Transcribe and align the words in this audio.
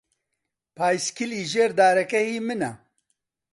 پایسکلی 0.77 1.41
ژێر 1.51 1.71
دارەکە 1.79 2.19
هیی 2.27 2.41
منە. 2.47 2.71